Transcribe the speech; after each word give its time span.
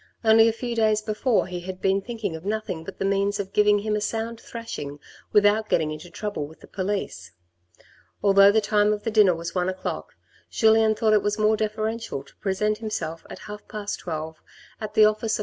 Only 0.23 0.47
a 0.47 0.51
few 0.51 0.75
days 0.75 0.99
before 1.03 1.45
he 1.45 1.59
had 1.59 1.79
been 1.79 2.01
thinking 2.01 2.35
of 2.35 2.43
nothing 2.43 2.83
but 2.83 2.97
the 2.97 3.05
means 3.05 3.39
of 3.39 3.53
giving 3.53 3.77
him 3.77 3.95
a 3.95 4.01
sound 4.01 4.41
thrashing 4.41 4.97
without 5.31 5.69
getting 5.69 5.91
into 5.91 6.09
trouble 6.09 6.47
with 6.47 6.61
the 6.61 6.67
police. 6.67 7.31
Although 8.23 8.51
the 8.51 8.61
time 8.61 8.93
of 8.93 9.03
the 9.03 9.11
dinner 9.11 9.35
was 9.35 9.53
one 9.53 9.69
o'clock, 9.69 10.13
Julien 10.49 10.95
thought 10.95 11.13
it 11.13 11.21
was 11.21 11.37
more 11.37 11.55
deferential 11.55 12.23
to 12.23 12.35
present 12.37 12.79
himself 12.79 13.27
at 13.29 13.37
half 13.45 13.67
past 13.67 13.99
twelve 13.99 14.41
at 14.79 14.95
the 14.95 15.05
office 15.05 15.37
of 15.37 15.39
M. 15.39 15.39